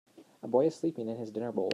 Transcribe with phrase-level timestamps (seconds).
[0.41, 1.69] A boy is sleeping in his dinner bowl.